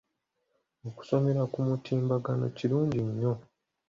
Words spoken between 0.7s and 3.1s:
Okusomera ku mutimbagano kirungi